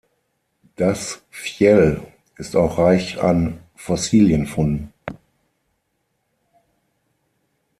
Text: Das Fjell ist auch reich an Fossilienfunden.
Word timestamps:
Das 0.77 1.21
Fjell 1.29 2.01
ist 2.35 2.55
auch 2.55 2.79
reich 2.79 3.21
an 3.21 3.59
Fossilienfunden. 3.75 4.91